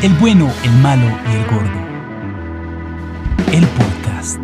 [0.00, 1.78] El bueno, el malo y el gordo.
[3.52, 4.38] El podcast.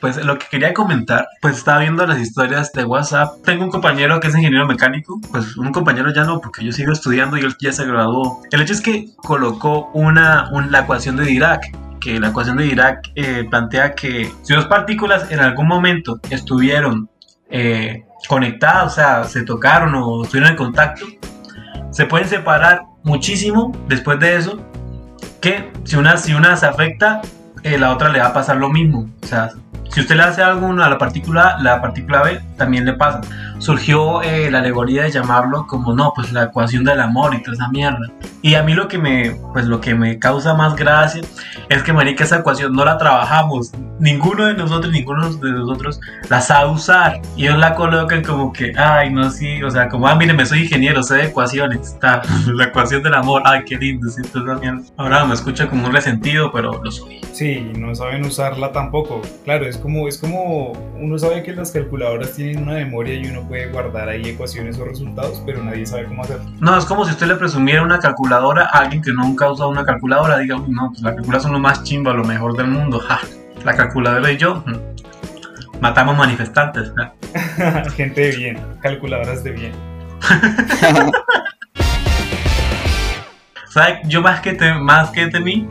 [0.00, 3.40] Pues lo que quería comentar, pues estaba viendo las historias de WhatsApp.
[3.44, 6.90] Tengo un compañero que es ingeniero mecánico, pues un compañero ya no, porque yo sigo
[6.90, 8.42] estudiando y él ya se graduó.
[8.50, 11.66] El hecho es que colocó una, la ecuación de Dirac,
[12.00, 17.08] que la ecuación de Dirac eh, plantea que si dos partículas en algún momento estuvieron
[17.48, 21.06] eh, conectadas, o sea, se tocaron o estuvieron en contacto,
[21.92, 24.60] se pueden separar muchísimo después de eso,
[25.40, 27.22] que si una, si una se afecta,
[27.64, 29.08] eh, la otra le va a pasar lo mismo.
[29.22, 29.50] O sea,
[29.90, 33.20] si usted le hace algo a la partícula, la partícula B también le pasa.
[33.58, 37.54] Surgió eh, la alegoría de llamarlo como no, pues la ecuación del amor y toda
[37.54, 38.06] esa mierda.
[38.40, 41.22] Y a mí lo que me, pues lo que me causa más gracia
[41.68, 43.72] es que marica esa ecuación no la trabajamos.
[43.98, 47.20] Ninguno de nosotros, ninguno de nosotros la sabe usar.
[47.36, 50.62] Y ellos la colocan como que, ay, no, sí, o sea, como, ah, me soy
[50.62, 51.80] ingeniero, sé de ecuaciones.
[51.80, 54.22] Está la ecuación del amor, ay, qué lindo, sí,
[54.96, 57.20] Ahora me escucha como un resentido, pero lo soy.
[57.32, 59.20] Sí, no saben usarla tampoco.
[59.44, 63.46] Claro, es como, es como uno sabe que las calculadoras tienen una memoria y uno
[63.46, 66.50] puede guardar ahí ecuaciones o resultados, pero nadie sabe cómo hacerlo.
[66.60, 69.70] No, es como si usted le presumiera una calculadora a alguien que nunca ha usado
[69.70, 70.38] una calculadora.
[70.38, 72.98] Diga, no, pues la calculadora son lo más chimba, lo mejor del mundo.
[72.98, 73.20] Ja,
[73.64, 76.92] la calculadora y yo mm, matamos manifestantes.
[77.96, 79.72] Gente de bien, calculadoras de bien.
[83.70, 83.98] ¿Sabes?
[84.04, 85.68] Yo más que, te, más que temí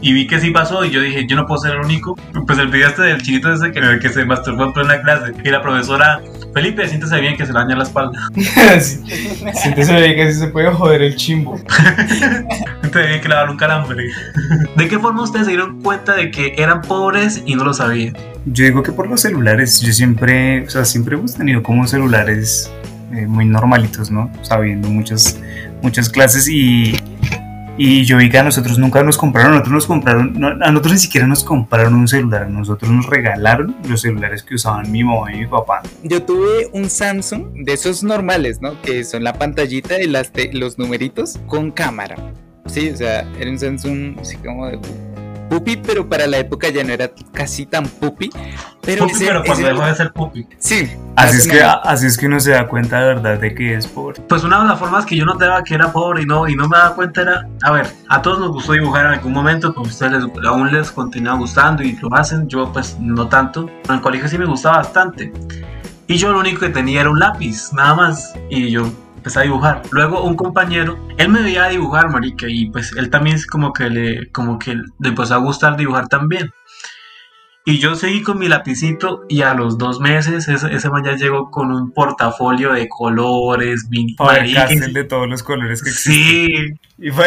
[0.00, 2.14] y vi que sí pasó y yo dije, yo no puedo ser el único.
[2.46, 5.50] Pues el video este del chiquito ese que, que se masturbó en plena clase y
[5.50, 6.20] la profesora,
[6.54, 8.18] Felipe, siéntese bien que se le daña la espalda.
[8.80, 11.58] siéntese bien que sí se puede joder el chimbo.
[12.80, 14.08] siéntese bien que le va a dar un calambre.
[14.76, 18.16] ¿De qué forma ustedes se dieron cuenta de que eran pobres y no lo sabían?
[18.46, 22.70] Yo digo que por los celulares, yo siempre, o sea, siempre hemos tenido como celulares
[23.12, 24.30] eh, muy normalitos, ¿no?
[24.42, 25.38] Sabiendo muchas,
[25.82, 26.96] muchas clases y
[27.78, 30.98] y yo vi que a nosotros nunca nos compraron, nosotros nos compraron, a nosotros ni
[30.98, 35.32] siquiera nos compraron un celular, a nosotros nos regalaron los celulares que usaban mi mamá
[35.32, 35.82] y mi papá.
[36.02, 38.80] Yo tuve un Samsung de esos normales, ¿no?
[38.82, 42.16] Que son la pantallita y las los numeritos con cámara.
[42.66, 44.78] Sí, o sea, era un Samsung así como de
[45.48, 48.30] pupi, pero para la época ya no era casi tan pupi.
[48.82, 50.46] Pero, pupi, pero cuando dejó de ser pupi.
[50.58, 50.90] Sí.
[51.16, 53.86] Así es, que, así es que uno se da cuenta de verdad de que es
[53.86, 54.20] pobre.
[54.28, 56.68] Pues una de las formas que yo notaba que era pobre y no, y no
[56.68, 59.88] me daba cuenta era, a ver, a todos nos gustó dibujar en algún momento, pues
[59.88, 63.68] ustedes aún les continúa gustando y lo hacen, yo pues no tanto.
[63.88, 65.32] En el colegio sí me gustaba bastante.
[66.06, 68.32] Y yo lo único que tenía era un lápiz, nada más.
[68.48, 69.82] Y yo empecé a dibujar.
[69.90, 73.90] Luego un compañero, él me veía dibujar, marica, y pues él también es como que
[73.90, 76.50] le, como que le empezó a gustar dibujar también.
[77.64, 81.16] Y yo seguí con mi lapicito y a los dos meses ese, ese man ya
[81.16, 84.16] llegó con un portafolio de colores, mini
[84.94, 86.78] de todos los colores que existen.
[86.78, 86.80] Sí.
[86.96, 87.26] Y, fue,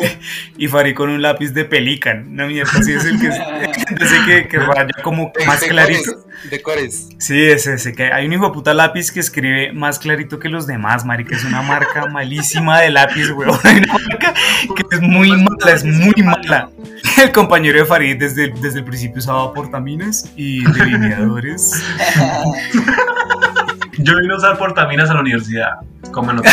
[0.57, 2.35] y farí con un lápiz de pelican.
[2.35, 3.27] No, mierda, así es el que,
[4.03, 6.25] ese que, que raya como más clarito.
[6.49, 7.09] De cores.
[7.19, 10.49] Sí, ese, ese que hay un hijo de puta lápiz que escribe más clarito que
[10.49, 11.35] los demás, marica.
[11.35, 13.59] Es una marca malísima de lápiz, weón.
[13.63, 14.33] Una marca
[14.75, 16.69] que es muy mala, es muy mala.
[17.21, 21.73] El compañero de Farid desde, desde el principio usaba portaminas y delineadores.
[23.97, 25.71] Yo vine a usar portaminas a la universidad,
[26.11, 26.51] como en ya,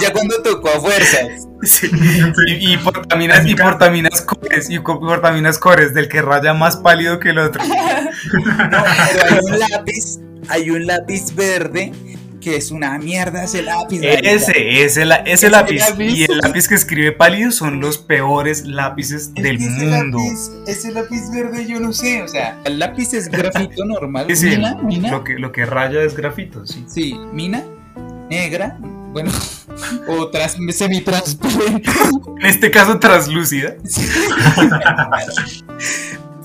[0.00, 1.48] ya, cuando tocó a fuerzas.
[2.46, 7.38] Y, portaminas, y portaminas cores, y portaminas cores, del que raya más pálido que el
[7.38, 7.62] otro.
[8.34, 11.92] No, pero hay un lápiz, hay un lápiz verde
[12.44, 14.00] que es una mierda ese lápiz.
[14.02, 15.82] Ese, ese, ese, lápiz.
[15.98, 20.18] Y el lápiz que escribe pálido son los peores lápices del mundo.
[20.66, 24.26] ese lápiz verde yo no sé, o sea, el lápiz es grafito normal.
[24.42, 25.10] mina, mina.
[25.10, 26.84] Lo que, lo que raya es grafito, sí.
[26.86, 27.64] Sí, mina,
[28.28, 28.78] negra,
[29.14, 29.30] bueno,
[30.08, 31.90] o tras, semitransparente.
[32.40, 33.76] En este caso, translúcida.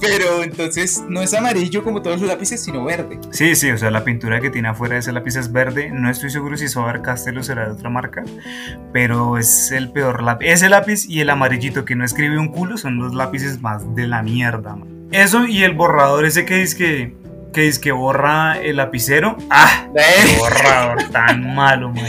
[0.02, 3.20] Pero entonces no es amarillo como todos los lápices, sino verde.
[3.32, 5.92] Sí, sí, o sea, la pintura que tiene afuera de ese lápiz es verde.
[5.92, 8.24] No estoy seguro si Sober Castell o será de otra marca,
[8.94, 10.46] pero es el peor lápiz.
[10.48, 14.08] Ese lápiz y el amarillito que no escribe un culo son los lápices más de
[14.08, 14.78] la mierda.
[15.12, 17.14] Eso y el borrador ese que es que
[17.54, 19.38] que es que borra el lapicero.
[19.50, 19.88] ¡Ah!
[19.96, 22.06] Qué borrador tan malo, man.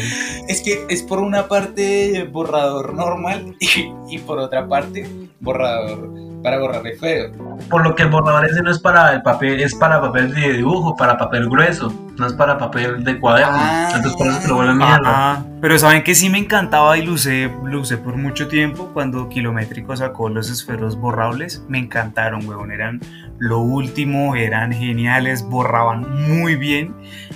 [0.48, 5.06] Es que es por una parte borrador normal y, y por otra parte
[5.40, 6.10] borrador
[6.42, 7.31] para borrar el feo.
[7.69, 10.54] Por lo que el borrador ese no es para el papel, es para papel de
[10.54, 13.52] dibujo, para papel grueso, no es para papel de cuaderno.
[13.54, 13.90] Ah.
[13.94, 15.44] Entonces por eso te lo vuelven mierda.
[15.60, 19.28] Pero saben que sí me encantaba y lo usé, lo usé por mucho tiempo cuando
[19.28, 21.62] Kilométrico sacó los esferos borrables.
[21.69, 22.72] Me encantaron, weón.
[22.72, 23.00] Eran
[23.38, 26.94] lo último, eran geniales, borraban muy bien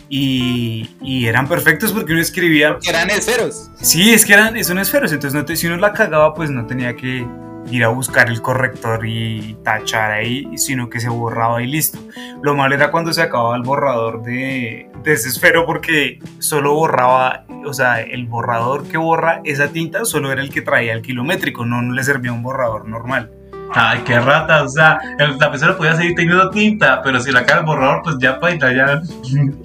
[0.09, 2.79] y, y eran perfectos porque uno escribía.
[2.83, 3.71] Que eran esferos.
[3.77, 6.67] Sí, es que eran, son esferos, entonces no te- si uno la cagaba, pues no
[6.67, 7.27] tenía que
[7.71, 11.99] ir a buscar el corrector y tachar ahí, sino que se borraba y listo.
[12.43, 17.45] Lo malo era cuando se acababa el borrador de, de ese esfero porque solo borraba,
[17.65, 21.65] o sea, el borrador que borra esa tinta solo era el que traía el kilométrico,
[21.65, 23.31] no, no le servía un borrador normal.
[23.77, 27.61] Ay, qué rata, o sea, el lapicero podía seguir teniendo tinta, pero si la cara
[27.61, 29.03] el borrador, pues ya paila, ya.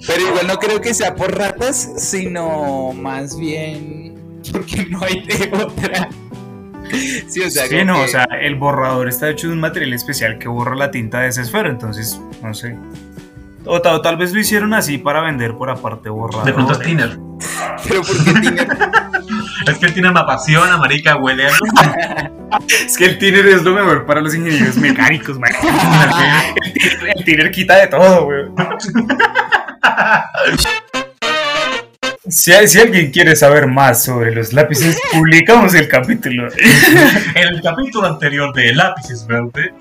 [0.06, 5.50] Pero igual no creo que sea por ratas, sino más bien porque no hay de
[5.54, 6.08] otra.
[7.28, 9.92] Sí, o sea, Sí, no, que- o sea, el borrador está hecho de un material
[9.92, 12.76] especial que borra la tinta de ese esfero, entonces, no sé.
[13.66, 16.46] O, ta- o tal vez lo hicieron así para vender por aparte borrador.
[16.46, 17.18] De pronto es thinner.
[17.88, 18.66] Pero porque tiene.
[19.66, 21.50] Es que el thinner me apasiona, marica, huele a.
[22.70, 25.50] Es que el thinner es lo mejor para los ingenieros mecánicos, man.
[26.64, 28.54] El thinner, el thinner quita de todo, weón.
[32.30, 36.48] Si, si alguien quiere saber más sobre los lápices, publicamos el capítulo.
[37.34, 39.72] En el capítulo anterior de lápices verdes.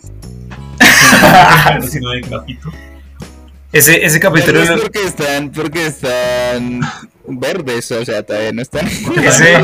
[3.72, 4.62] Ese, ese capítulo.
[4.62, 6.82] Verdes porque están, porque están
[7.28, 8.88] verdes, o sea, todavía no están.
[8.88, 9.64] Ese-.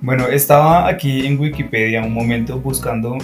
[0.00, 3.18] Bueno, estaba aquí en Wikipedia un momento buscando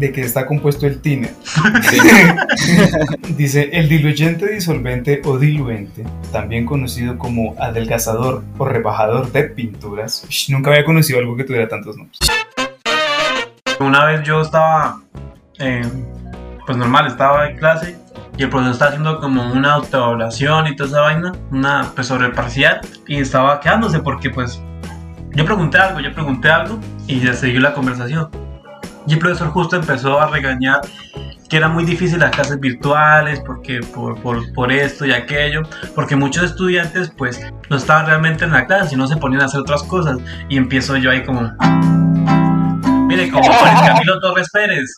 [0.00, 1.34] de qué está compuesto el tiner.
[3.36, 10.24] Dice, el diluyente disolvente o diluente, también conocido como adelgazador o rebajador de pinturas.
[10.26, 12.18] Ush, nunca había conocido algo que tuviera tantos nombres.
[13.78, 15.00] Una vez yo estaba,
[15.58, 15.82] eh,
[16.64, 17.96] pues normal, estaba en clase
[18.38, 22.30] y el profesor estaba haciendo como una autoevaluación y toda esa vaina, una pues sobre
[22.30, 24.62] parcial y estaba quedándose porque pues
[25.34, 28.39] yo pregunté algo, yo pregunté algo y ya siguió la conversación.
[29.10, 30.82] Y el profesor justo empezó a regañar
[31.48, 35.62] que era muy difícil las clases virtuales porque por, por, por esto y aquello,
[35.96, 39.58] porque muchos estudiantes pues no estaban realmente en la clase, sino se ponían a hacer
[39.58, 40.18] otras cosas
[40.48, 41.40] y empiezo yo ahí como
[43.08, 44.94] Mire, como Juan Camilo Torres Pérez.